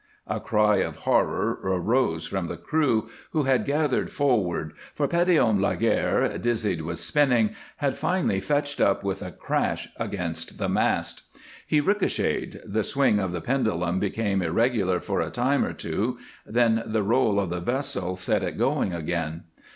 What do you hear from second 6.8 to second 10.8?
with spinning, had finally fetched up with a crash against the